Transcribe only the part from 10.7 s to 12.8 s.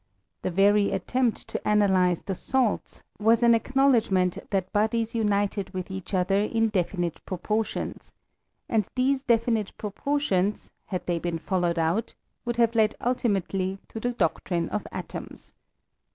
had they been followed out, would have